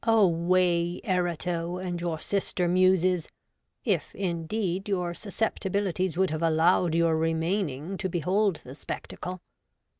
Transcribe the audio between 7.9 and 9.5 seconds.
to behold the spectacle!